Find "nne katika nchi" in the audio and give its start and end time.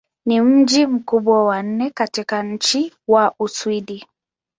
1.63-2.93